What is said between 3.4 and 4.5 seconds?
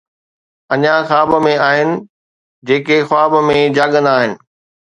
۾ جاڳندا آهن